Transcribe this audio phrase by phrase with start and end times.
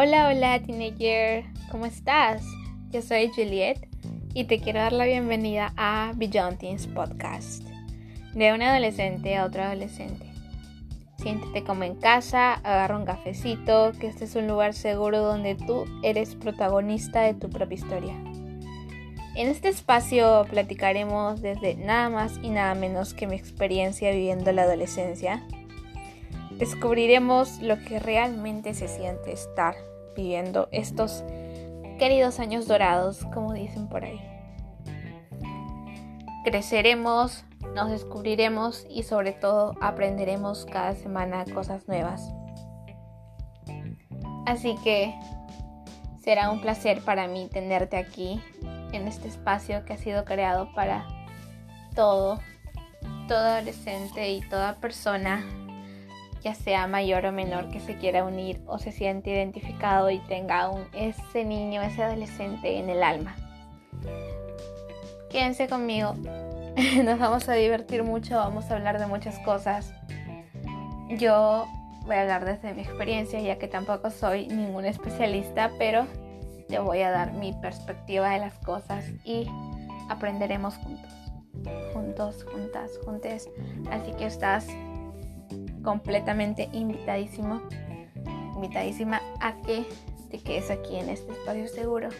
[0.00, 2.44] Hola, hola, teenager, ¿cómo estás?
[2.90, 3.88] Yo soy Juliet
[4.32, 7.64] y te quiero dar la bienvenida a Beyond Teens Podcast.
[8.32, 10.24] De un adolescente a otro adolescente.
[11.16, 15.84] Siéntete como en casa, agarra un cafecito, que este es un lugar seguro donde tú
[16.04, 18.14] eres protagonista de tu propia historia.
[19.34, 24.62] En este espacio platicaremos desde nada más y nada menos que mi experiencia viviendo la
[24.62, 25.42] adolescencia.
[26.58, 29.76] Descubriremos lo que realmente se siente estar
[30.16, 31.22] viviendo estos
[31.98, 34.20] queridos años dorados, como dicen por ahí.
[36.44, 37.44] Creceremos,
[37.74, 42.32] nos descubriremos y sobre todo aprenderemos cada semana cosas nuevas.
[44.46, 45.14] Así que
[46.22, 48.42] será un placer para mí tenerte aquí
[48.92, 51.06] en este espacio que ha sido creado para
[51.94, 52.40] todo,
[53.28, 55.44] todo adolescente y toda persona,
[56.54, 60.86] sea mayor o menor, que se quiera unir o se siente identificado y tenga aún
[60.92, 63.36] ese niño, ese adolescente en el alma.
[65.30, 66.14] Quédense conmigo,
[67.04, 69.92] nos vamos a divertir mucho, vamos a hablar de muchas cosas.
[71.10, 71.66] Yo
[72.06, 76.06] voy a hablar desde mi experiencia, ya que tampoco soy ningún especialista, pero
[76.68, 79.46] te voy a dar mi perspectiva de las cosas y
[80.08, 81.12] aprenderemos juntos.
[81.92, 83.50] Juntos, juntas, juntes.
[83.90, 84.66] Así que estás
[85.88, 87.62] completamente invitadísimo,
[88.54, 89.86] invitadísima a que
[90.30, 92.10] te quedes aquí en este espacio seguro.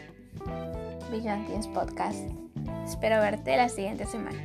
[1.11, 2.19] Teens Podcast.
[2.87, 4.39] Espero verte la siguiente semana.